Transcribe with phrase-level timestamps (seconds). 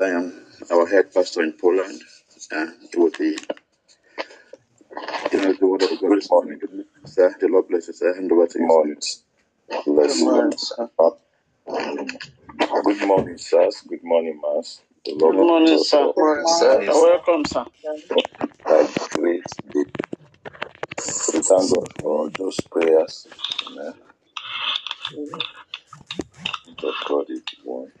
[0.00, 2.02] I am our head pastor in Poland.
[2.52, 3.38] Uh, it would be,
[5.32, 6.00] you know, the word of God.
[6.00, 6.60] Good morning.
[7.06, 8.14] Sir, the Lord bless you, sir.
[8.14, 8.68] Hand over to Good you.
[8.68, 8.96] morning.
[9.86, 10.24] Bless Good you.
[10.26, 10.90] morning, sir.
[12.84, 13.82] Good morning, sirs.
[13.88, 14.82] Good morning, Mass.
[15.06, 15.98] The Good Lord morning, bless sir.
[16.06, 16.14] you.
[16.16, 16.82] Morning, sir.
[16.82, 17.64] You're welcome, sir.
[18.66, 19.84] That great day.
[21.34, 23.28] We thank God for those prayers.
[23.68, 23.94] Amen.
[26.66, 27.92] That God is one.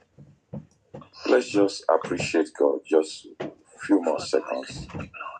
[1.24, 4.86] Let's just appreciate God just a few more seconds.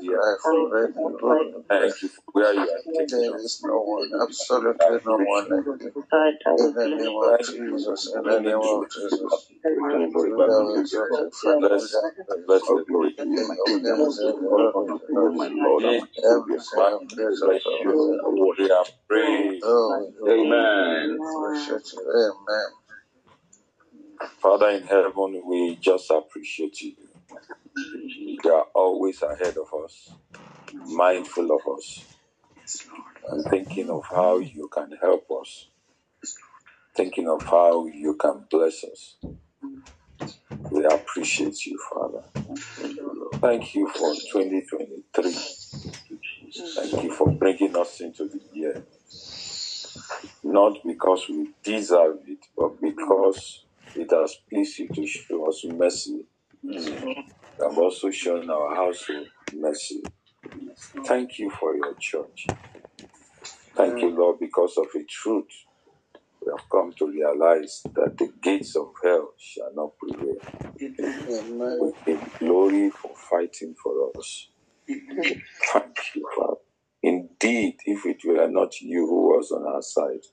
[0.00, 0.18] here.
[0.20, 0.40] life.
[0.46, 1.90] You reign, you rule, you reign.
[1.90, 3.44] Thank you for where you are taking There us.
[3.44, 6.04] is no one, absolutely no one like you.
[6.58, 9.46] In the name of Jesus, in the name of Jesus.
[9.48, 12.02] Be thou exalted, Father, be Bless, thou
[12.46, 12.68] bless praised.
[12.68, 13.12] the Lord.
[13.16, 15.02] King of kings and the Lord of
[15.62, 16.04] lords.
[16.24, 17.80] Every single place of our
[18.58, 19.64] We are praised.
[19.66, 21.18] Oh, we Amen.
[21.20, 22.32] appreciate you.
[22.48, 22.70] Amen.
[24.42, 26.94] Father in heaven, we just appreciate you.
[27.84, 30.16] You are always ahead of us,
[30.72, 32.06] mindful of us,
[33.30, 35.68] and thinking of how you can help us,
[36.96, 39.16] thinking of how you can bless us.
[40.70, 42.24] We appreciate you, Father.
[43.42, 45.38] Thank you for 2023.
[46.76, 48.82] Thank you for bringing us into the year.
[50.42, 56.26] Not because we deserve it, but because it has pleased you to show us mercy.
[57.58, 60.02] You have also shown our household mercy.
[61.06, 62.46] Thank you for your church.
[63.76, 65.46] Thank you, Lord, because of the truth
[66.40, 70.36] we have come to realize that the gates of hell shall not prevail.
[71.80, 74.48] We give glory for fighting for us.
[75.72, 76.54] Thank you, Father.
[77.02, 80.24] Indeed, if it were not you who was on our side,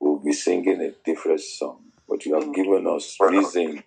[0.00, 1.84] we would be singing a different song.
[2.08, 3.84] But you have given us reason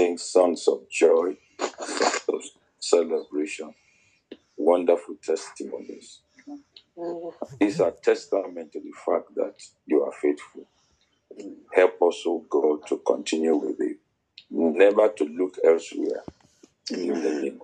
[0.00, 2.42] sing songs of joy, songs of
[2.78, 3.74] celebration,
[4.56, 6.20] wonderful testimonies.
[7.58, 9.54] These are testament to the fact that
[9.86, 10.66] you are faithful.
[11.74, 13.98] Help us, O God, to continue with it.
[14.50, 16.22] Never to look elsewhere.
[16.88, 17.58] The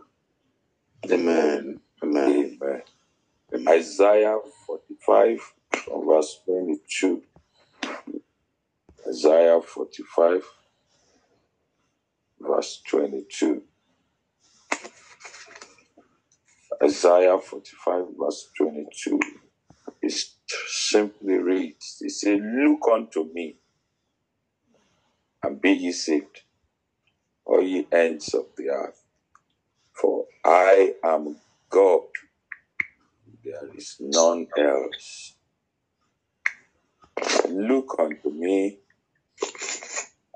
[1.11, 1.81] Amen.
[2.03, 2.59] Amen.
[2.63, 2.83] Amen.
[3.69, 5.41] Isaiah 45
[5.85, 7.23] from verse 22.
[9.09, 10.45] Isaiah 45
[12.47, 13.63] verse 22.
[16.83, 19.21] Isaiah 45 verse 22.
[20.03, 20.15] It
[20.69, 23.57] simply reads, It says, Look unto me
[25.43, 26.43] and be ye saved,
[27.45, 29.03] all ye ends of the earth.
[29.93, 31.37] For I am
[31.71, 32.03] God,
[33.45, 35.35] there is none else.
[37.49, 38.79] Look unto me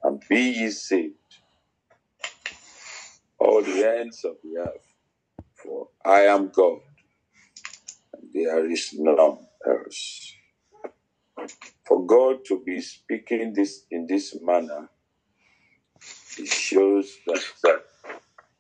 [0.03, 1.15] and be ye saved,
[3.41, 4.87] all the ends of the earth.
[5.55, 6.81] For I am God,
[8.15, 10.35] and there is none else.
[11.87, 14.89] For God to be speaking this in this manner,
[16.39, 17.43] it shows that,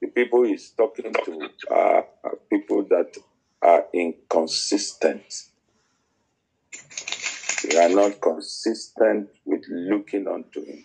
[0.03, 3.17] the people he's talking to are, are people that
[3.63, 5.23] are inconsistent.
[7.69, 10.85] They are not consistent with looking unto him.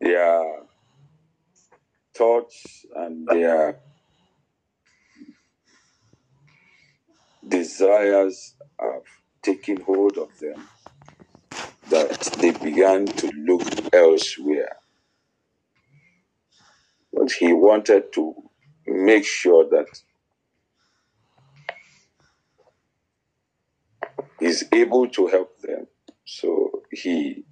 [0.00, 0.65] Their
[2.16, 3.78] thoughts and their
[7.46, 9.02] desires have
[9.42, 10.68] taken hold of them
[11.90, 13.62] that they began to look
[13.94, 14.76] elsewhere.
[17.12, 18.34] But he wanted to
[18.86, 19.86] make sure that
[24.40, 25.86] he's able to help them.
[26.24, 27.44] So he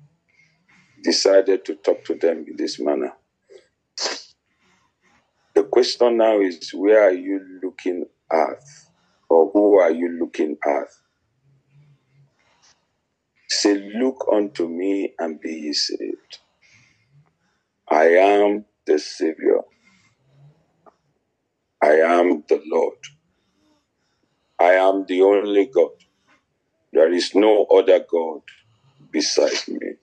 [1.03, 3.13] decided to talk to them in this manner.
[5.55, 8.63] The question now is where are you looking at?
[9.29, 10.89] Or who are you looking at?
[13.51, 16.39] Say, Look unto me and be ye saved.
[17.91, 19.61] I am the Savior.
[21.83, 22.99] I am the Lord.
[24.61, 25.91] I am the only God.
[26.93, 28.43] There is no other God
[29.13, 29.95] beside me.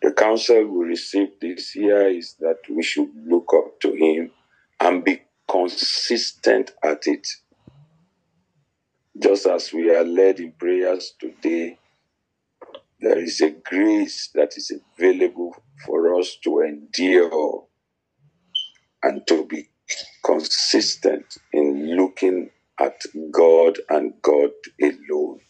[0.00, 4.30] The counsel we received this year is that we should look up to Him
[4.80, 7.26] and be consistent at it.
[9.20, 11.78] Just as we are led in prayers today,
[13.00, 17.66] there is a grace that is available for us to endure
[19.02, 19.68] and to be
[20.24, 23.02] consistent in looking at
[23.32, 24.50] God and God
[24.80, 25.40] alone.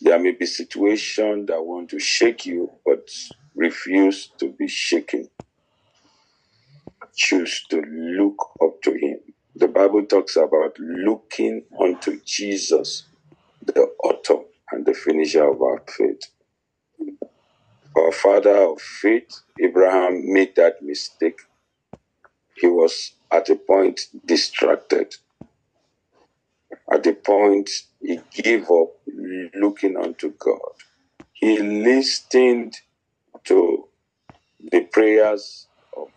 [0.00, 3.08] There may be situations that want to shake you, but
[3.54, 5.28] refuse to be shaken.
[7.14, 9.20] Choose to look up to Him.
[9.56, 13.04] The Bible talks about looking unto Jesus,
[13.64, 16.22] the author and the finisher of our faith.
[17.96, 21.40] Our father of faith, Abraham, made that mistake.
[22.56, 25.14] He was at a point distracted.
[26.92, 27.70] At the point
[28.02, 28.90] he gave up
[29.54, 30.72] looking unto God.
[31.32, 32.76] He listened
[33.44, 33.88] to
[34.70, 36.08] the prayers of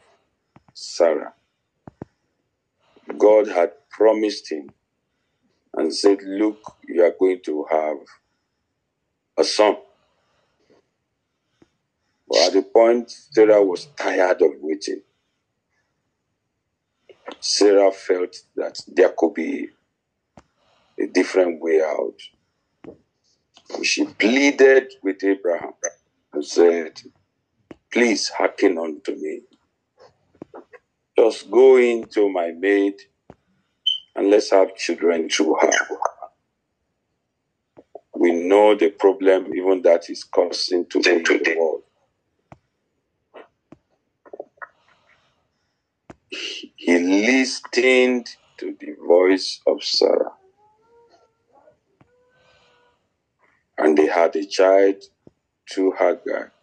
[0.73, 1.33] Sarah.
[3.17, 4.71] God had promised him
[5.75, 7.97] and said, Look, you are going to have
[9.37, 9.77] a son.
[12.27, 15.01] But at the point Sarah was tired of waiting,
[17.39, 19.69] Sarah felt that there could be
[20.99, 22.19] a different way out.
[23.83, 25.73] She pleaded with Abraham
[26.33, 27.01] and said,
[27.91, 29.41] Please hearken unto me.
[31.17, 32.95] Just go into my maid
[34.15, 35.71] and let's have children through her.
[38.13, 41.83] We know the problem even that is causing to the world.
[46.75, 48.27] He listened
[48.57, 50.31] to the voice of Sarah.
[53.77, 55.03] And they had a child
[55.71, 56.53] through Hagar.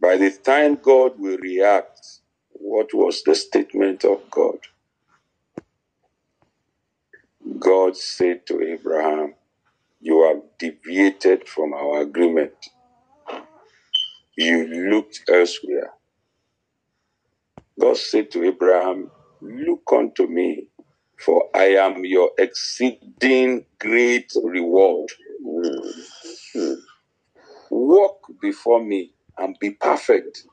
[0.00, 2.20] By the time God will react,
[2.52, 4.58] what was the statement of God?
[7.58, 9.34] God said to Abraham,
[10.00, 12.54] You have deviated from our agreement.
[14.36, 15.92] You looked elsewhere.
[17.80, 19.10] God said to Abraham,
[19.42, 20.68] Look unto me,
[21.18, 25.10] for I am your exceeding great reward.
[27.70, 30.44] Walk before me and be perfect.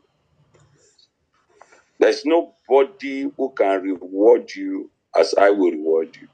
[1.99, 6.27] There's nobody who can reward you as I will reward you.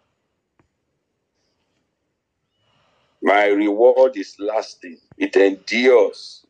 [3.22, 6.46] My reward is lasting, it endures.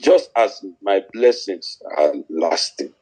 [0.00, 2.92] Just as my blessings are lasting.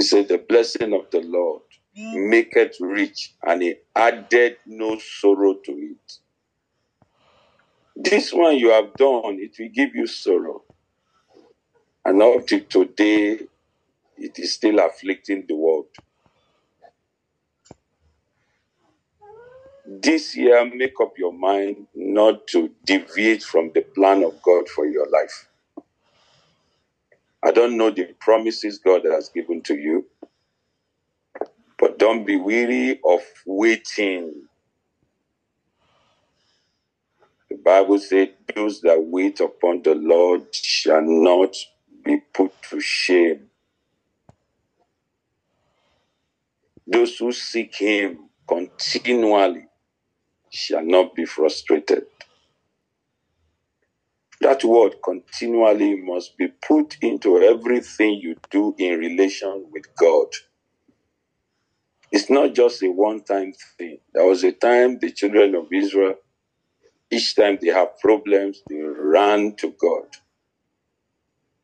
[0.00, 1.60] He said, The blessing of the Lord
[1.94, 2.30] mm.
[2.30, 6.12] maketh rich, and he added no sorrow to it.
[7.94, 10.62] This one you have done, it will give you sorrow.
[12.06, 13.40] And up to today,
[14.16, 15.88] it is still afflicting the world.
[19.86, 24.86] This year, make up your mind not to deviate from the plan of God for
[24.86, 25.49] your life.
[27.44, 30.06] I don't know the promises God has given to you,
[31.78, 34.44] but don't be weary of waiting.
[37.50, 41.56] The Bible said, Those that wait upon the Lord shall not
[42.04, 43.50] be put to shame.
[46.86, 49.66] Those who seek Him continually
[50.50, 52.06] shall not be frustrated.
[54.40, 60.28] That word continually must be put into everything you do in relation with God.
[62.12, 63.98] It's not just a one time thing.
[64.14, 66.16] There was a time the children of Israel,
[67.10, 70.08] each time they have problems, they ran to God.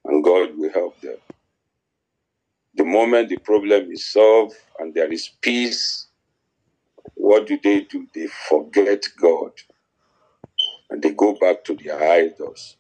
[0.05, 1.19] And God will help them.
[2.77, 6.09] The moment the problem is solved and there is peace,
[7.15, 8.07] what do they do?
[8.15, 9.46] They forget God
[10.97, 12.79] and they go back to their idols.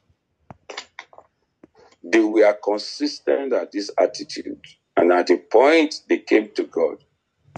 [2.02, 4.64] They were consistent at this attitude.
[4.96, 7.04] And at the point they came to God,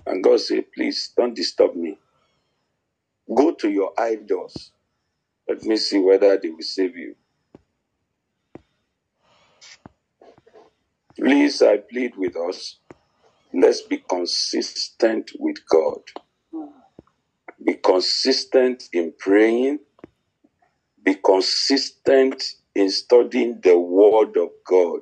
[0.05, 1.97] and God said, Please don't disturb me.
[3.33, 4.73] Go to your idols.
[5.49, 7.15] Let me see whether they will save you.
[11.17, 12.81] Please, I plead with us.
[13.55, 16.01] Let's be consistent with God.
[17.65, 19.81] Be consistent in praying.
[21.09, 25.01] Be consistent in studying the Word of God.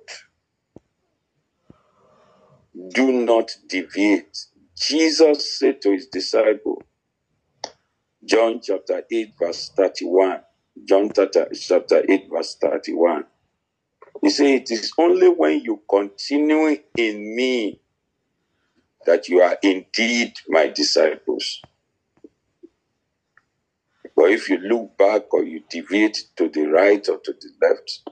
[2.91, 4.39] Do not deviate.
[4.77, 6.81] Jesus said to his disciple,
[8.25, 10.43] John chapter 8, verse 31.
[10.85, 13.25] John chapter, chapter 8, verse 31.
[14.23, 17.81] He said, It is only when you continue in me
[19.07, 21.61] that you are indeed my disciples.
[24.17, 28.03] But if you look back or you deviate to the right or to the left,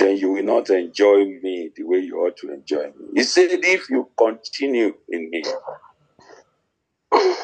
[0.00, 3.08] then you will not enjoy me the way you ought to enjoy me.
[3.16, 5.44] He said, If you continue in me,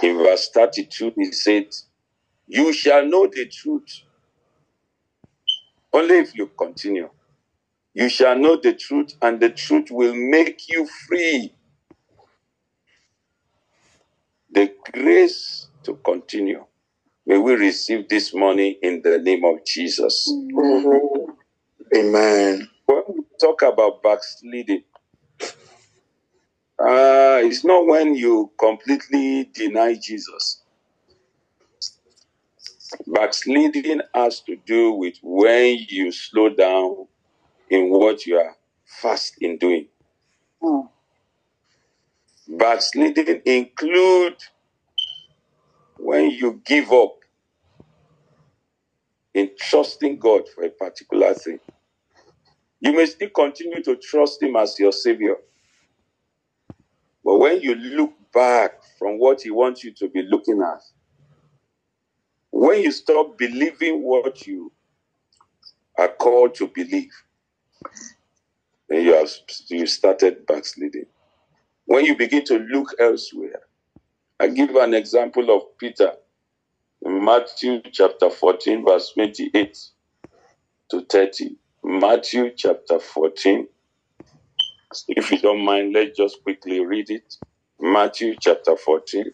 [0.02, 1.66] in verse 32, he said,
[2.48, 4.02] You shall know the truth.
[5.92, 7.10] Only if you continue.
[7.94, 11.55] You shall know the truth, and the truth will make you free.
[14.56, 16.64] The grace to continue.
[17.26, 20.32] May we receive this money in the name of Jesus.
[20.32, 21.26] Amen.
[21.94, 22.68] Amen.
[22.86, 24.84] When we talk about backsliding,
[26.78, 30.62] uh, it's not when you completely deny Jesus.
[33.08, 37.08] Backsliding has to do with when you slow down
[37.68, 39.88] in what you are fast in doing.
[40.62, 40.88] Mm.
[42.48, 44.36] Backsliding include
[45.98, 47.16] when you give up
[49.34, 51.58] in trusting God for a particular thing.
[52.80, 55.36] You may still continue to trust Him as your Savior.
[57.24, 60.82] But when you look back from what He wants you to be looking at,
[62.50, 64.72] when you stop believing what you
[65.98, 67.12] are called to believe,
[68.88, 69.30] then you have
[69.68, 71.06] you started backsliding.
[71.86, 73.60] When you begin to look elsewhere,
[74.40, 76.12] I give an example of Peter
[77.02, 79.78] in Matthew chapter 14, verse 28
[80.90, 81.56] to 30.
[81.84, 83.68] Matthew chapter 14.
[85.08, 87.36] If you don't mind, let's just quickly read it.
[87.80, 89.30] Matthew chapter 14,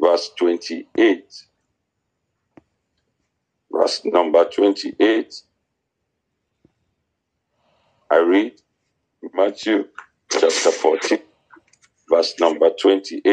[0.00, 1.44] verse 28.
[3.72, 5.42] Verse number 28.
[8.12, 8.60] I read
[9.34, 9.86] Matthew
[10.32, 11.18] chapter 14,
[12.10, 13.24] verse number 28.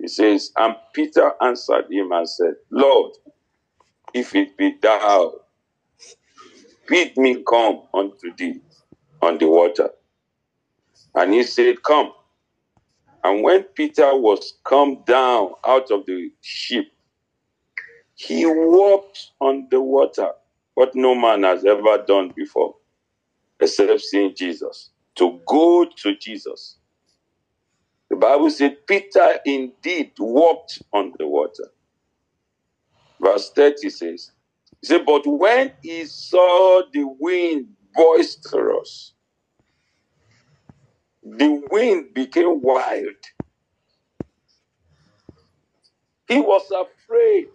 [0.00, 3.12] It says, And Peter answered him and said, Lord,
[4.14, 5.34] if it be thou,
[6.88, 8.60] bid me come unto thee
[9.22, 9.90] on the water.
[11.14, 12.12] And he said, Come.
[13.24, 16.86] And when Peter was come down out of the ship,
[18.14, 20.30] he walked on the water,
[20.74, 22.76] what no man has ever done before,
[23.60, 24.91] except seeing Jesus.
[25.16, 26.78] To go to Jesus.
[28.10, 31.70] The Bible said Peter indeed walked on the water.
[33.20, 34.32] Verse 30 says,
[34.80, 39.14] He said, But when he saw the wind boisterous,
[41.22, 43.16] the wind became wild.
[46.28, 47.48] He was afraid.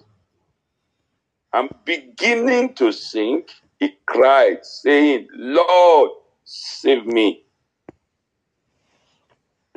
[1.53, 3.49] And beginning to sink,
[3.79, 6.11] he cried, saying, Lord,
[6.45, 7.45] save me.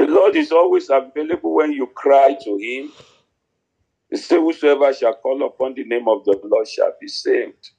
[0.01, 2.91] The Lord is always available when you cry to him.
[4.11, 7.73] He said, Whosoever shall call upon the name of the Lord shall be saved.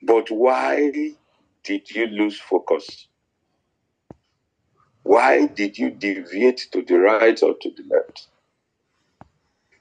[0.00, 0.92] But why
[1.64, 3.08] did you lose focus?
[5.02, 8.28] Why did you deviate to the right or to the left?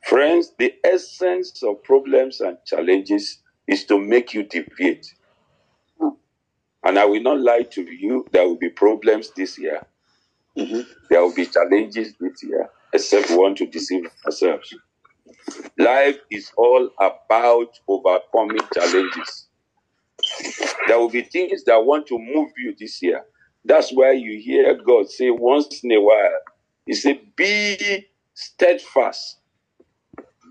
[0.06, 5.14] Friends, the essence of problems and challenges is to make you deviate.
[6.86, 9.82] And I will not lie to you, there will be problems this year.
[10.58, 10.86] Mhm.
[11.10, 14.74] There will be challenges this year, except we want to deceive ourselves.
[15.77, 19.48] Life is all about overcoming challenges.
[20.88, 23.25] There will be things that want to move you this year.
[23.63, 26.39] That's why you hear God say once in a while,
[26.86, 29.39] He said, Be steadfast,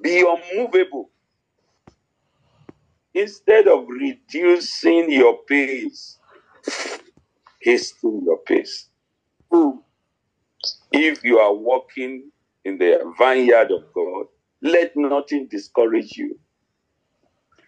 [0.03, 1.11] be unmovable.
[3.15, 6.19] Instead of reducing your pace,
[7.63, 8.89] hasten your pace.
[10.93, 12.31] If you are walking
[12.65, 14.27] in the vineyard of God,
[14.63, 16.39] let nothing discourage you.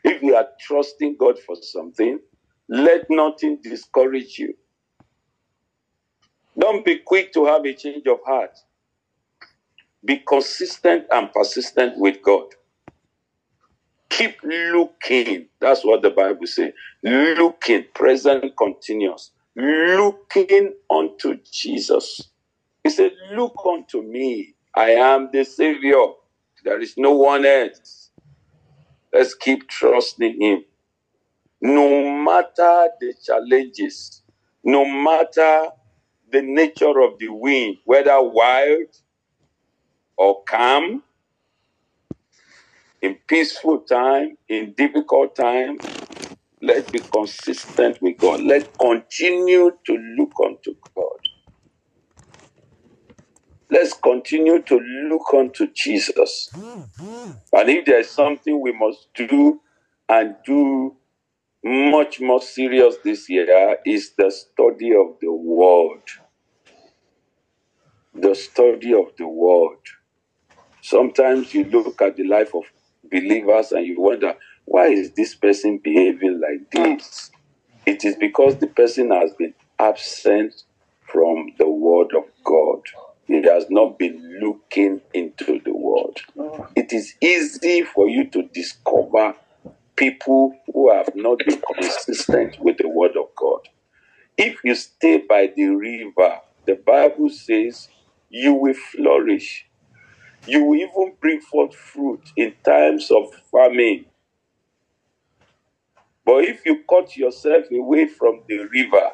[0.04, 2.20] If you are trusting God for something,
[2.68, 4.54] let nothing discourage you.
[6.58, 8.58] Don't be quick to have a change of heart.
[10.04, 12.46] Be consistent and persistent with God.
[14.16, 15.48] Keep looking.
[15.60, 16.72] That's what the Bible says.
[17.04, 19.32] Looking, present continuous.
[19.56, 22.22] Looking unto Jesus.
[22.84, 24.54] He said, Look unto me.
[24.74, 26.04] I am the Savior.
[26.64, 28.10] There is no one else.
[29.12, 30.64] Let's keep trusting Him.
[31.62, 34.22] No matter the challenges,
[34.64, 35.68] no matter
[36.32, 38.88] the nature of the wind, whether wild
[40.16, 41.02] or calm,
[43.02, 45.78] in peaceful time, in difficult time,
[46.62, 48.42] let's be consistent with God.
[48.42, 51.20] Let's continue to look unto God.
[53.70, 56.50] Let's continue to look unto Jesus.
[57.52, 59.60] And if there's something we must do
[60.08, 60.96] and do
[61.64, 66.02] much more serious this year is the study of the word.
[68.14, 69.78] The study of the word.
[70.80, 72.62] Sometimes you look at the life of
[73.10, 74.34] believers and you wonder,
[74.64, 77.30] why is this person behaving like this?
[77.86, 80.64] It is because the person has been absent
[81.12, 82.80] from the word of God.
[83.26, 86.20] He has not been looking into the word.
[86.74, 89.34] It is easy for you to discover
[89.96, 93.68] people who have not been consistent with the word of God.
[94.36, 97.88] If you stay by the river, the Bible says
[98.28, 99.66] you will flourish.
[100.46, 104.06] You will even bring forth fruit in times of famine.
[106.24, 109.10] But if you cut yourself away from the river,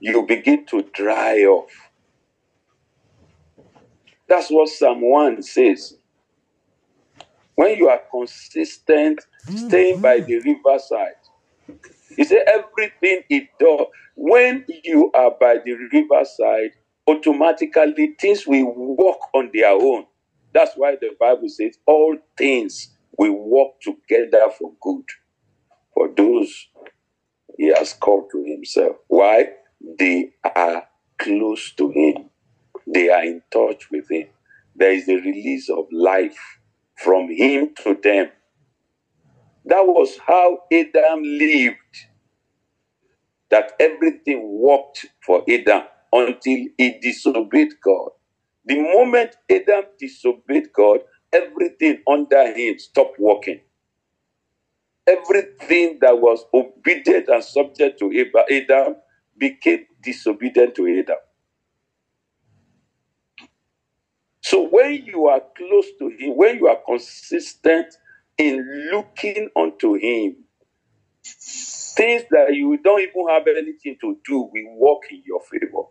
[0.00, 1.70] you begin to dry off.
[4.28, 5.96] That's what Psalm 1 says.
[7.54, 9.20] When you are consistent,
[9.54, 11.14] staying by the riverside,
[12.16, 13.86] he said everything it does.
[14.14, 16.72] When you are by the riverside,
[17.08, 20.06] automatically things will work on their own.
[20.52, 25.04] That's why the Bible says all things will work together for good
[25.94, 26.68] for those
[27.58, 28.96] he has called to himself.
[29.08, 29.50] Why?
[29.98, 30.86] They are
[31.18, 32.30] close to him,
[32.86, 34.28] they are in touch with him.
[34.74, 36.38] There is a release of life
[36.96, 38.30] from him to them.
[39.66, 41.76] That was how Adam lived.
[43.50, 48.10] That everything worked for Adam until he disobeyed God.
[48.66, 51.00] The moment Adam disobeyed God,
[51.32, 53.60] everything under him stopped working.
[55.06, 58.10] Everything that was obedient and subject to
[58.50, 58.96] Adam
[59.38, 61.16] became disobedient to Adam.
[64.42, 67.94] So when you are close to Him, when you are consistent
[68.38, 70.36] in looking unto Him,
[71.96, 75.84] things that you don't even have anything to do will work in your favor.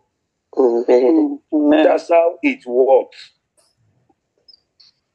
[0.56, 3.32] That's how it works.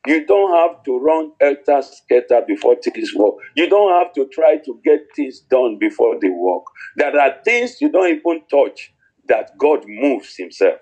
[0.08, 3.36] You don't have to run elter skelter before things work.
[3.56, 6.63] You don't have to try to get things done before they work.
[6.97, 8.93] There are things you don't even touch
[9.28, 10.80] that God moves Himself.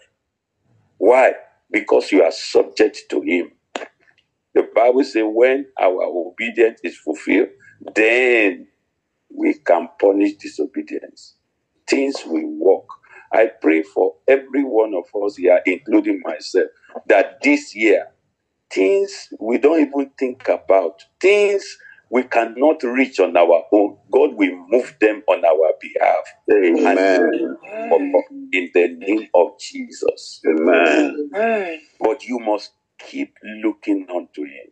[0.98, 1.34] Why?
[1.72, 3.52] Because you are subject to Him.
[4.56, 7.50] The Bible says, when our obedience is fulfilled,
[7.96, 8.68] then
[9.36, 11.36] we can punish disobedience.
[11.88, 12.88] Things will work.
[13.32, 16.68] I pray for every one of us here, including myself,
[17.08, 18.08] that this year,
[18.70, 21.78] things we don't even think about, things
[22.10, 26.24] we cannot reach on our own, God will move them on our behalf.
[26.52, 27.58] Amen.
[28.54, 30.42] In the name of Jesus.
[30.48, 31.28] Amen.
[32.00, 33.34] But you must keep
[33.64, 34.72] looking unto Him.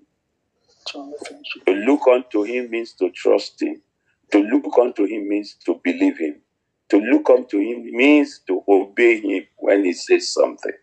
[1.65, 3.81] To look unto Him means to trust Him.
[4.31, 6.42] To look unto Him means to believe Him.
[6.93, 10.73] To look unto him means to obey him when he says something.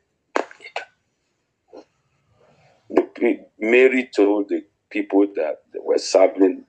[2.91, 6.65] The, Mary told the people that were serving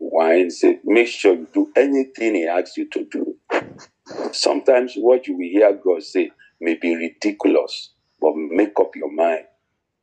[0.00, 3.36] wine, said, make sure you do anything he asks you to do.
[4.32, 7.90] Sometimes what you will hear God say may be ridiculous,
[8.20, 9.44] but make up your mind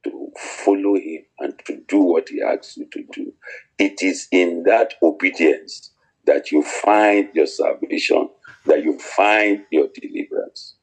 [0.05, 3.33] to follow him and to do what he asks you to do.
[3.77, 5.91] It is in that obedience
[6.25, 8.29] that you find your salvation
[8.65, 10.75] that you find your deliverance.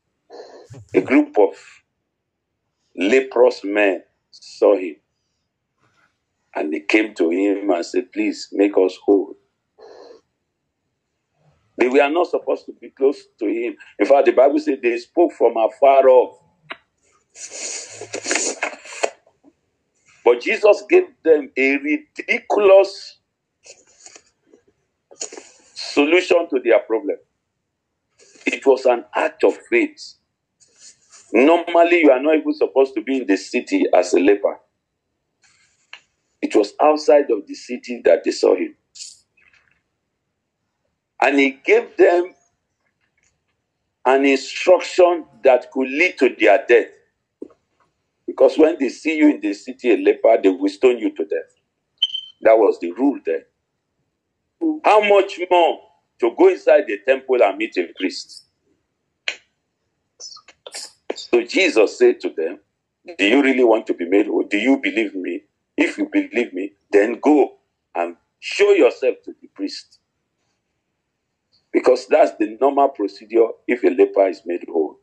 [0.94, 1.54] A group of
[2.96, 4.96] leprous men saw him
[6.54, 9.34] and they came to him and said, Please make us whole.
[11.78, 13.76] They were not supposed to be close to him.
[13.98, 16.38] In fact, the Bible said they spoke from afar off.
[20.24, 23.18] But Jesus gave them a ridiculous
[25.74, 27.16] solution to their problem.
[28.46, 30.14] It was an act of faith.
[31.32, 34.61] Normally, you are not even supposed to be in the city as a leper.
[36.42, 38.76] It was outside of the city that they saw him.
[41.22, 42.35] And he gave them
[44.06, 46.88] an instruction that could lead to their death.
[48.26, 51.24] Because when they see you in the city a leper, they will stone you to
[51.24, 51.54] death.
[52.42, 53.46] That was the rule there.
[54.85, 55.80] How much more
[56.20, 58.44] to go inside the temple and meet a priest?
[61.14, 62.61] So Jesus said to them,
[63.18, 64.44] Do you really want to be made whole?
[64.44, 65.42] Do you believe me?
[65.76, 67.57] If you believe me, then go
[67.94, 69.98] and show yourself to the priest.
[71.72, 74.98] Because that's the normal procedure if a leper is made whole.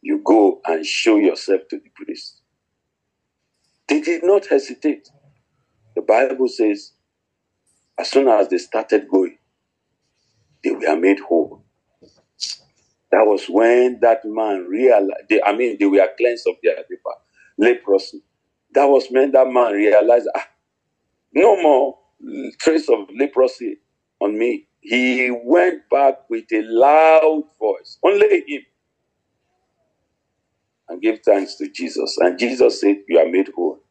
[0.00, 2.40] You go and show yourself to the priest.
[3.88, 5.08] They did not hesitate.
[5.94, 6.92] The Bible says,
[7.98, 9.38] as soon as they started going,
[10.64, 11.64] they were made whole.
[13.12, 17.16] That was when that man realized, they, I mean, they were cleansed of their leper,
[17.58, 18.22] leprosy.
[18.74, 20.48] That was when that man realized, ah,
[21.34, 21.98] no more
[22.60, 23.78] trace of leprosy
[24.20, 24.68] on me.
[24.80, 28.62] He went back with a loud voice, only him,
[30.88, 32.18] and gave thanks to Jesus.
[32.20, 33.81] And Jesus said, You are made whole.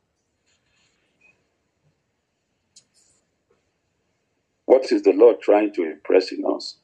[4.91, 6.77] Is the Lord trying to impress in us?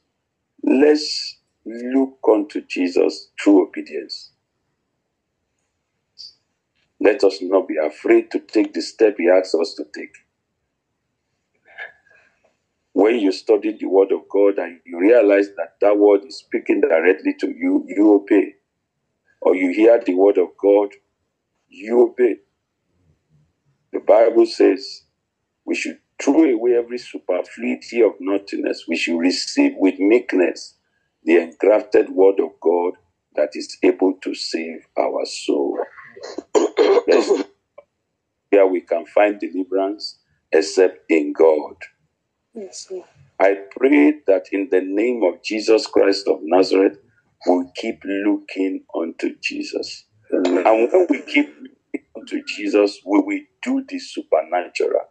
[0.62, 4.32] Let's look unto Jesus through obedience.
[7.00, 10.14] Let us not be afraid to take the step He asks us to take.
[12.92, 16.80] When you study the Word of God and you realize that that Word is speaking
[16.80, 18.54] directly to you, you obey.
[19.42, 20.90] Or you hear the Word of God,
[21.68, 22.36] you obey.
[23.92, 25.02] The Bible says
[25.64, 28.84] we should throw away every superfluity of naughtiness.
[28.88, 30.74] We should receive with meekness
[31.24, 32.94] the engrafted Word of God
[33.36, 35.78] that is able to save our soul.
[38.50, 40.18] Here we can find deliverance
[40.50, 41.76] except in God.
[42.54, 42.90] Yes,
[43.40, 46.98] I pray that in the name of Jesus Christ of Nazareth,
[47.48, 50.06] we keep looking unto Jesus.
[50.34, 50.66] Amen.
[50.66, 55.02] And when we keep looking unto Jesus, we will do the supernatural.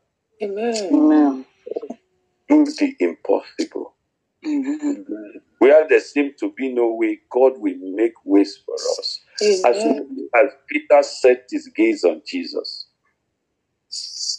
[0.41, 0.75] Amen.
[0.93, 1.45] Amen.
[2.49, 3.95] Do the impossible.
[4.45, 5.05] Amen.
[5.59, 9.21] Where there seems to be no way, God will make ways for us.
[9.41, 10.29] Amen.
[10.35, 12.87] As, as Peter set his gaze on Jesus,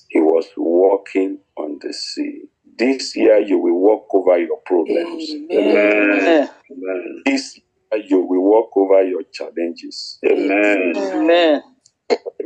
[0.09, 2.45] he was walking on the sea.
[2.79, 5.31] This year you will walk over your problems.
[5.53, 6.51] Amen.
[6.71, 7.23] Amen.
[7.27, 7.59] This
[7.93, 10.19] year you will walk over your challenges.
[10.25, 10.93] Amen.
[10.97, 11.63] Amen.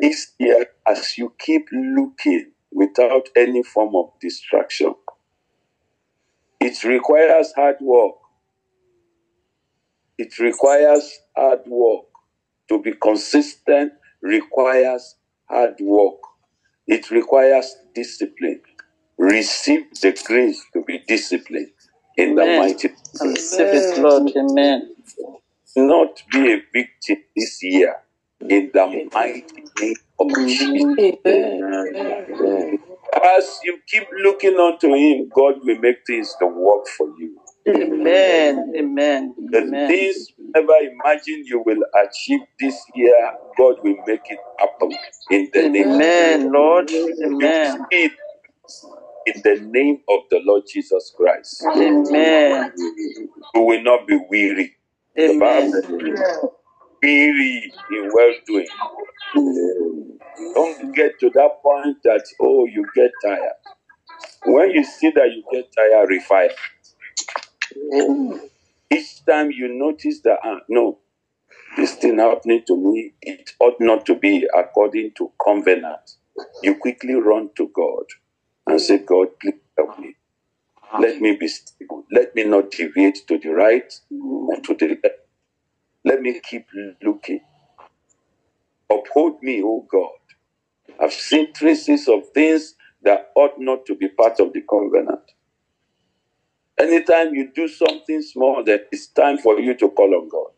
[0.00, 4.94] This year, as you keep looking without any form of distraction,
[6.60, 8.14] it requires hard work.
[10.18, 12.06] It requires hard work.
[12.70, 15.16] To be consistent requires
[15.48, 16.18] hard work.
[16.86, 18.62] It requires discipline
[19.18, 21.70] receive the grace to be disciplined
[22.16, 22.36] in Amen.
[22.36, 23.32] the mighty name.
[23.34, 24.32] Receive it, Lord.
[24.36, 24.94] Amen.
[25.76, 27.96] Not be a victim this year
[28.40, 29.44] in the mighty
[29.80, 30.84] name of Jesus.
[31.26, 32.78] Amen.
[33.24, 37.38] As you keep looking unto Him, God will make things to work for you.
[37.68, 38.72] Amen.
[38.76, 39.34] Amen.
[39.50, 39.88] The Amen.
[39.88, 44.92] things never imagine you will achieve this year, God will make it happen
[45.30, 45.72] in the Amen.
[45.72, 45.92] name.
[45.92, 46.90] Amen, Lord.
[46.90, 47.86] Amen.
[47.92, 48.10] You
[49.26, 51.64] in the name of the Lord Jesus Christ.
[51.76, 52.72] Amen.
[53.54, 54.76] We will not be weary.
[55.18, 55.72] Amen.
[57.02, 58.68] Weary in well doing.
[60.54, 63.52] Don't get to that point that, oh, you get tired.
[64.46, 66.50] When you see that you get tired, refine.
[68.90, 70.98] Each time you notice that, ah, no,
[71.76, 76.12] this thing happening to me, it ought not to be according to covenant.
[76.62, 78.04] You quickly run to God
[78.66, 80.16] and say, God, please help me.
[81.00, 82.04] Let me be stable.
[82.12, 85.21] Let me not deviate to the right or to the left.
[86.04, 86.66] Let me keep
[87.02, 87.40] looking.
[88.90, 90.10] Uphold me, O God.
[91.00, 95.22] I've seen traces of things that ought not to be part of the covenant.
[96.78, 100.52] Anytime you do something small, that it's time for you to call on God.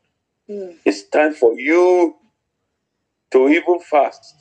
[0.50, 0.76] Mm.
[0.84, 2.16] It's time for you
[3.32, 4.36] to even fast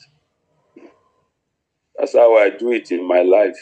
[1.98, 3.56] that's how I do it in my life.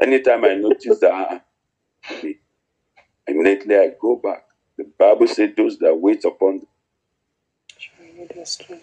[0.00, 1.46] Anytime I notice that,
[3.28, 4.43] immediately I go back.
[4.78, 6.68] The Bible says those that wait upon them,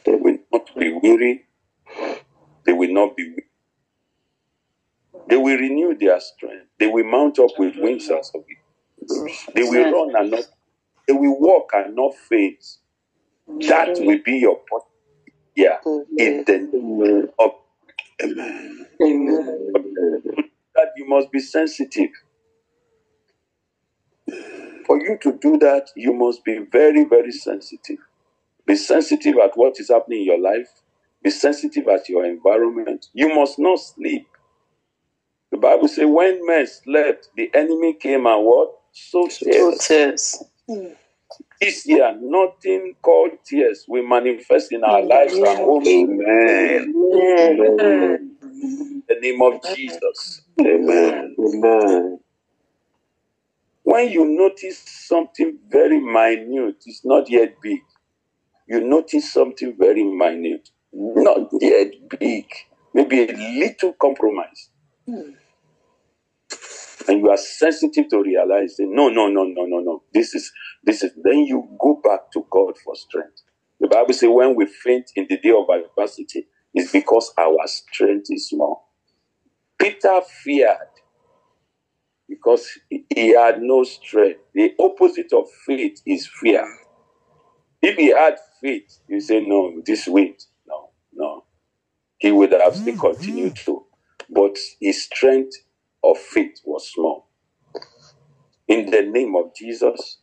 [0.06, 1.46] they will not be weary,
[2.66, 3.46] they will not be weak.
[5.28, 6.68] They will renew their strength.
[6.80, 8.44] They will mount up with wings as of
[9.56, 10.46] They will run and not,
[11.08, 12.64] they will walk and not faint.
[13.70, 14.88] That will be your portion.
[15.56, 15.80] Yeah,
[16.18, 17.52] in the name of
[18.24, 18.88] Amen.
[19.04, 20.24] Amen.
[20.76, 22.12] That you must be sensitive.
[24.86, 27.98] For you to do that, you must be very, very sensitive.
[28.66, 30.70] Be sensitive at what is happening in your life.
[31.24, 33.08] Be sensitive at your environment.
[33.14, 34.28] You must not sleep.
[35.52, 38.72] The Bible says, when men slept, the enemy came and what?
[38.94, 39.88] Sow tears.
[39.88, 40.44] Tears.
[41.62, 45.88] This year, nothing called tears will manifest in our lives and homes.
[45.88, 46.94] Amen.
[47.14, 48.38] Amen.
[48.42, 50.42] In the name of Jesus.
[50.60, 51.36] Amen.
[51.40, 52.20] Amen.
[53.92, 57.82] When you notice something very minute, it's not yet big.
[58.66, 62.46] You notice something very minute, not yet big,
[62.94, 64.70] maybe a little compromise.
[65.06, 65.32] Hmm.
[67.10, 70.04] And you are sensitive to realize that no, no, no, no, no, no.
[70.14, 70.54] This is
[70.86, 73.42] this is then you go back to God for strength.
[73.82, 78.28] The Bible says when we faint in the day of adversity, it's because our strength
[78.30, 78.88] is small.
[79.78, 80.78] Peter feared
[82.32, 84.40] because he- had no strength.
[84.56, 86.66] The opposite of faith is fear.
[87.82, 90.38] If he had faith, you say, No, this wind.
[90.68, 91.44] No, no.
[92.20, 93.02] He would have still mm-hmm.
[93.02, 93.86] continued to.
[94.30, 95.58] But his strength
[96.04, 97.28] of faith was small.
[98.68, 100.20] In the name of Jesus,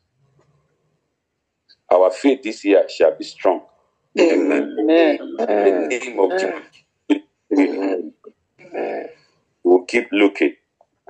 [1.93, 3.63] our faith this year shall be strong.
[4.19, 4.77] Amen.
[4.79, 6.63] In the name of Jesus,
[9.65, 10.55] we'll keep looking.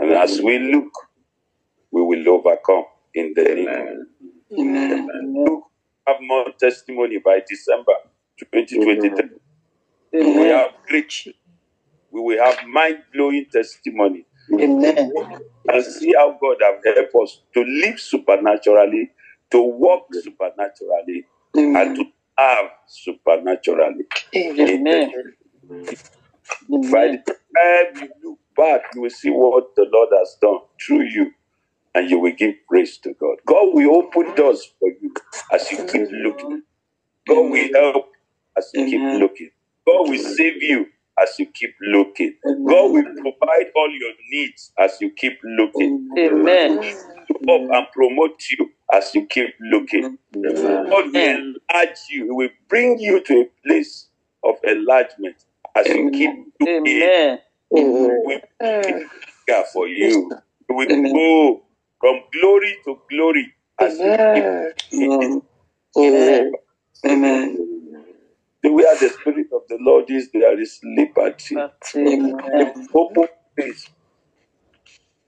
[0.09, 0.93] And as we look,
[1.91, 3.77] we will overcome in the name of
[4.59, 5.09] Amen.
[5.13, 5.63] Amen.
[6.07, 7.93] Have more testimony by December
[8.39, 9.31] 2023.
[10.13, 10.51] We Amen.
[10.51, 11.13] have great,
[12.11, 14.25] we will have mind blowing testimony
[14.59, 15.13] Amen.
[15.69, 19.11] and see how God have helped us to live supernaturally,
[19.51, 22.05] to walk supernaturally, and to
[22.39, 24.05] have supernaturally.
[24.35, 25.13] Amen.
[26.71, 27.25] By Amen.
[27.27, 31.33] the time you look back, you will see what the Lord has done through you,
[31.95, 33.39] and you will give praise to God.
[33.47, 35.15] God will open doors for you
[35.53, 36.63] as you keep looking.
[37.29, 38.11] God will help
[38.59, 39.51] as you keep looking.
[39.87, 40.87] God will save you
[41.23, 42.37] as you keep looking.
[42.45, 46.09] God will provide all your needs as you keep looking.
[46.19, 46.81] Amen.
[47.31, 50.19] Up and promote you as you keep looking.
[50.37, 50.91] Amen.
[50.91, 52.25] God will enlarge you.
[52.27, 54.09] He will bring you to a place
[54.45, 55.37] of enlargement
[55.77, 56.87] as you keep looking.
[56.87, 57.39] Amen.
[57.75, 58.41] He will be
[59.73, 60.31] for you.
[60.69, 61.63] We will go
[62.01, 64.45] from glory to glory as you keep
[64.93, 65.43] looking.
[65.99, 66.53] Amen.
[67.07, 67.59] Amen.
[68.63, 71.57] Where the Spirit of the Lord is, there is liberty.
[71.97, 72.89] Amen.
[72.95, 73.89] Open space.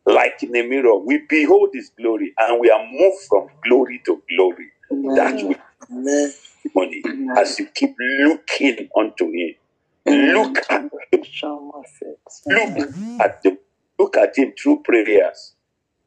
[0.07, 4.22] Like in a mirror, we behold His glory and we are moved from glory to
[4.29, 4.68] glory.
[5.16, 5.57] That will
[5.90, 6.33] Amen.
[6.74, 7.03] money
[7.38, 9.55] as you keep looking unto Him.
[10.07, 10.90] Look at Him.
[12.48, 12.88] Look
[13.21, 13.59] at Him.
[13.99, 15.55] Look at Him through prayers,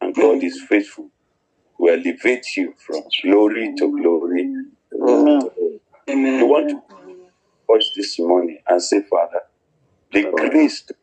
[0.02, 1.10] and God is faithful
[1.80, 4.54] to elevate you from glory to glory.
[6.10, 6.40] Amen.
[6.40, 6.82] You want to
[7.68, 9.42] voice this morning and say, Father,
[10.12, 10.96] the grace to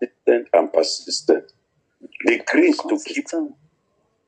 [0.00, 1.52] be persistent and persistent,
[2.24, 3.54] the grace to keep Consistent.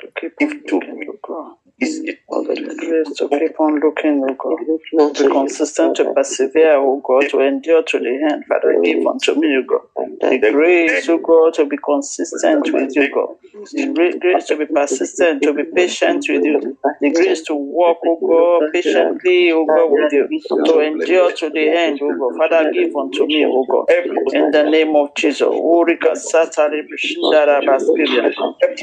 [0.01, 1.07] To keep If on to looking, me.
[1.27, 1.57] God.
[1.81, 5.14] is it The grace to keep on looking, oh God.
[5.16, 8.45] To be consistent, to persevere, oh God, to endure to the end.
[8.49, 9.87] Father, give unto me, oh God.
[10.20, 13.37] The grace, oh God, to be consistent with you, God.
[13.73, 16.61] The grace to be persistent, to be patient with you.
[17.01, 20.29] The grace to walk, oh God, patiently, oh God, with you.
[20.66, 22.33] To endure to the end, oh God.
[22.38, 23.87] Father, give unto me, oh God.
[24.33, 25.42] In the name of Jesus.
[25.42, 28.33] Oh, Urika satari bishindara baskiria.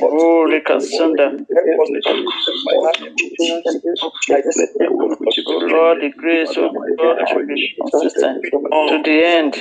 [0.04, 1.34] Oh, Urika sunda.
[5.48, 8.44] Oh Lord, the grace, oh God, to be consistent
[8.90, 9.56] to the end.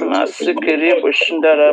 [0.00, 1.72] Nasikiri bishindara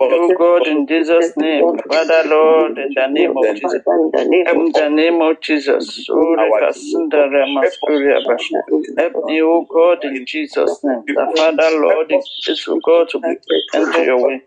[0.00, 1.74] Oh God, in Jesus' name.
[1.88, 3.82] Father, Lord, in the name of Jesus.
[4.52, 6.08] In the name of Jesus.
[6.10, 8.58] Urika sundara maskuria basha.
[8.96, 11.04] Help me, oh God, in Jesus' name.
[11.14, 13.36] The Father, Lord, is oh God to be
[13.74, 14.42] enter your way.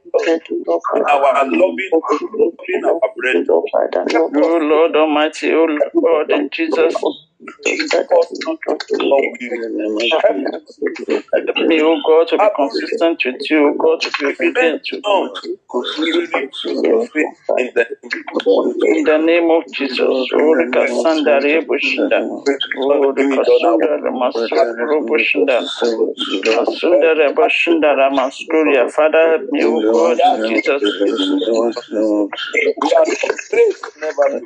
[1.08, 1.94] Our loving,
[2.34, 3.38] loving our bread.
[4.36, 5.68] Oh Lord Almighty, oh
[6.04, 7.27] Lord, in Jesus' Help
[11.68, 15.34] me, O God, to be consistent with you, O God, to be obedient to you.
[18.86, 22.20] In the name of Jesus, Urika Sandari Bushinda,
[22.78, 25.62] Urika Sundara Masukuru Bushinda,
[26.58, 28.92] Masundara Bushinda Ramaskuria.
[28.92, 30.62] Father, help me, O God, in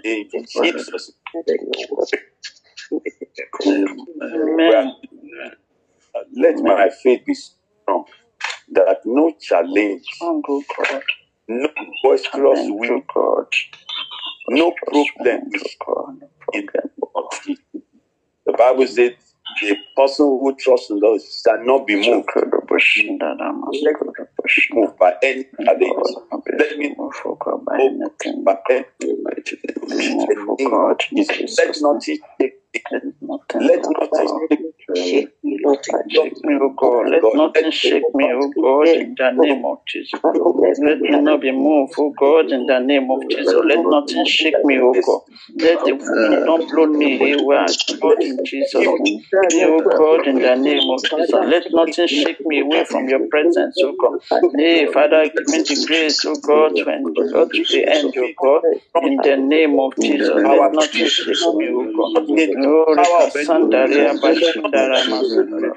[0.03, 1.13] In Jesus.
[4.33, 4.93] Amen.
[6.33, 8.05] Let my faith be strong
[8.71, 10.41] that no challenge, Oh.
[11.49, 11.69] No
[12.55, 13.47] Thank you, wind, God.
[14.49, 15.05] no problem
[16.53, 16.67] in
[18.45, 19.13] the Bible says
[19.61, 24.75] the person who trusts in God shall not be moved, Sukuru Bushinda Ramasukuru Bushinda.
[24.75, 26.15] moved by any challenge,
[26.59, 28.43] Let me- moved, oh by anything.
[28.43, 28.85] by any
[29.87, 30.57] Move, oh
[32.91, 34.27] name God, in is let nothing
[34.95, 35.57] shake me.
[35.63, 37.09] Let nothing, Let God, shake me, oh God.
[37.09, 40.19] Let nothing shake me, oh God, in the name of Jesus.
[40.23, 43.53] Let me not be moved, oh God, in the name of Jesus.
[43.65, 45.21] Let nothing shake me, oh God.
[45.59, 47.35] Let the wind not blow me away,
[48.01, 48.93] God, in Jesus'.
[49.51, 51.39] Me, oh God, in the name of Jesus.
[51.41, 54.13] Let nothing shake me away from your presence, oh God.
[54.57, 58.63] Hey, Father, give me the grace, oh God, to endure to the end, oh God.
[59.01, 62.27] In the name of Jesus, let nothing shake me, oh God.
[62.67, 65.73] Oh, Rikasandaria Bashindara Masukuru.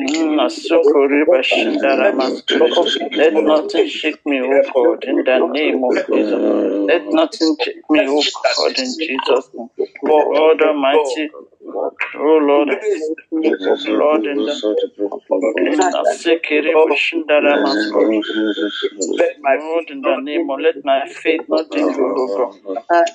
[0.00, 2.76] Mm, Masukuru Bashindara Masukuru.
[3.16, 6.44] Let nothing shake me, oh God, in the name of Jesus.
[6.88, 8.24] Let nothing shake me, oh
[8.56, 9.70] God, in Jesus' name.
[10.06, 11.30] God Almighty,
[12.16, 12.68] oh Lord,
[13.88, 14.60] Lord, in the
[15.94, 18.22] Nasikiri Bashindara Masukuru.
[19.18, 23.06] Let my Lord, in the name of, let my faith not in you, oh God.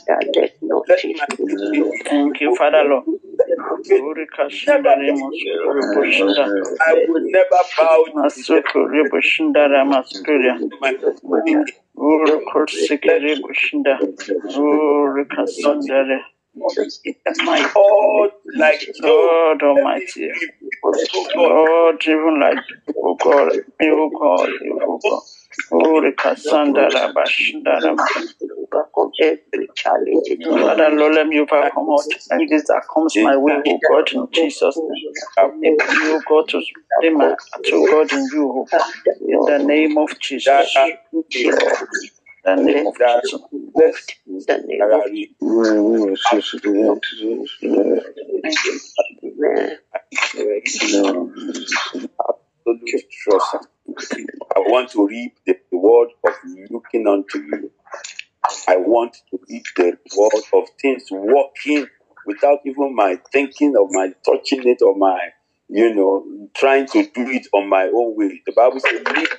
[0.88, 3.06] let my faith be Thank you, Father Lord.
[3.90, 10.58] Urika Shindari Masukuru I will never bow to Bushindara Masukuria.
[17.46, 17.72] My.
[17.76, 20.32] Oh, like God Almighty.
[20.84, 22.58] oh God, Lord, even like,
[22.98, 23.52] oh God,
[23.84, 24.50] oh God,
[24.84, 25.22] oh God.
[25.72, 27.98] Urika Sandara Bashindara.
[30.44, 34.78] Father, Lord, let me overcome all challenges that comes my way, oh God, in Jesus'
[34.78, 35.14] name.
[35.38, 36.62] Help me, oh God, to
[37.02, 37.36] lay my
[37.74, 38.82] oh God, in you, oh God.
[39.22, 40.76] In the name of Jesus.
[41.14, 41.24] In
[42.44, 43.42] the name of Jesus.
[53.24, 53.56] Trust.
[54.56, 56.34] I want to reap the reward of
[56.70, 57.72] looking unto you.
[58.68, 61.88] I want to reap the reward of things working
[62.26, 65.20] without even my thinking of my touching it or my,
[65.70, 68.42] you know, trying to do it on my own way.
[68.46, 69.36] The Bible says, "Leave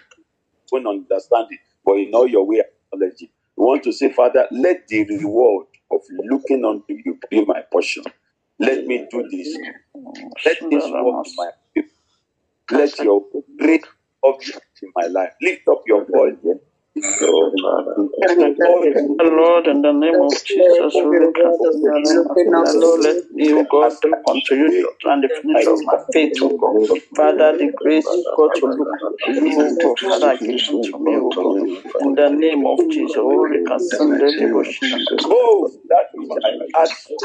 [0.72, 3.30] own understanding, but in all your way acknowledge it."
[3.62, 8.04] Want to say, Father, let the reward of looking unto you be my portion.
[8.58, 9.56] Let me do this.
[10.44, 11.88] Let this work my favor.
[12.72, 13.22] Let your
[13.58, 13.84] great
[14.24, 16.36] object in my life lift up your voice.
[19.20, 21.72] Lord, in the name of Jesus, we look at the
[22.64, 23.92] the Lord, let me, O God,
[24.50, 26.76] you and the finish of my faith, O God.
[27.16, 29.98] Father, the grace, God, to look unto you, O God.
[30.08, 31.58] Father, give unto me, O God.
[32.00, 35.04] In the name of Jesus, O Rikasande Devotion.
[35.24, 37.18] Oh, that which I ask for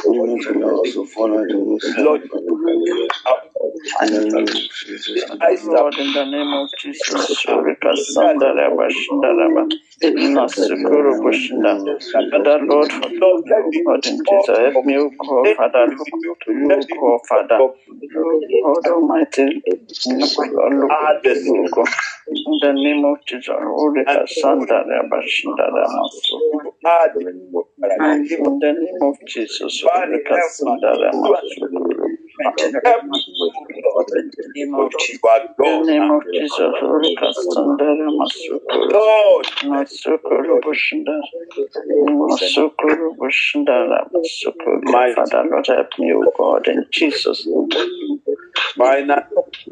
[4.02, 9.68] Lord, Lord, in the name of Jesus, O Rikasanda Rabashinda Rabba.
[10.04, 11.74] Nasukuru Bushinda.
[12.32, 16.70] Father, Lord, for Lord, in Jesus, help me, O God, Father, look to you,
[17.02, 17.58] O Father.
[17.58, 17.74] God
[21.24, 21.88] to you, O God.
[22.30, 25.68] In the name of Jesus, Holy Cassandra, Rabashinda
[28.44, 29.84] In the name of Jesus,
[32.46, 32.74] Of of
[38.06, 38.92] Ramasukuru.
[45.16, 47.70] Father, Lord, help me, O God, in Jesus' name.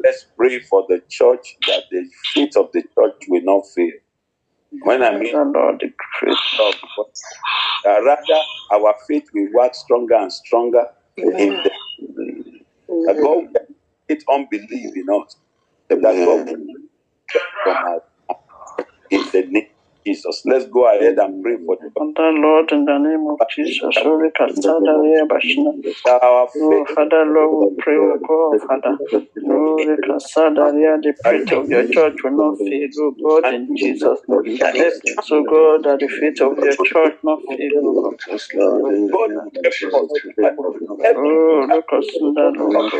[0.04, 2.04] Let's pray for the church that the
[2.34, 3.92] faith of the church will not fail.
[4.82, 5.92] When I mean Lord, the
[6.58, 6.74] love,
[7.86, 8.40] uh, rather
[8.72, 10.86] our faith will work stronger and stronger
[11.16, 11.70] in the
[13.08, 13.46] uh, God
[14.08, 15.36] it unbelief in us.
[15.88, 16.54] What we
[17.64, 18.02] from our
[19.10, 19.68] in the name
[20.06, 20.42] Jesus.
[20.46, 24.30] Let's go ahead and pray for the Father Lord, in the name of Jesus, Holy
[24.30, 25.74] Kasadaria Bashina.
[26.22, 28.98] Our Oh, Father Lord, we pray, oh God, Father.
[30.06, 33.10] Kasadaria, the faith of your church will not fail, oh
[33.42, 34.44] God, in Jesus' name.
[35.32, 38.22] Oh God, that the faith of your church not fail, oh God.
[39.10, 39.28] God will
[39.58, 39.74] help us.
[41.02, 42.92] Help Oh, look us in the Lord,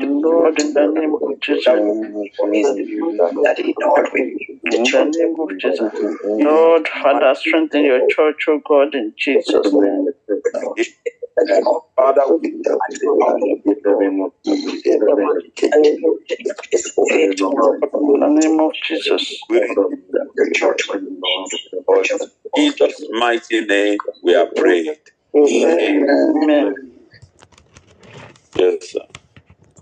[0.00, 1.66] Lord, in the name of Jesus.
[1.66, 2.28] In
[4.82, 5.92] the name of Jesus.
[6.24, 10.06] Lord, Father, strengthen your church, oh God, in Jesus' name.
[11.96, 12.62] Father, we In
[18.20, 19.40] the name of Jesus.
[22.56, 24.94] in Jesus' mighty name we are praying.
[25.36, 26.74] Amen.
[28.54, 29.00] Yes, sir.